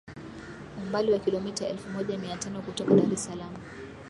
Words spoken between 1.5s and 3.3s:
elfu moja mia tano kutoka Dar es